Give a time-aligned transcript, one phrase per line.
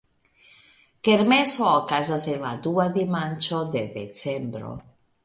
[1.07, 4.73] Kermeso okazas en la dua dimanĉo de decembro.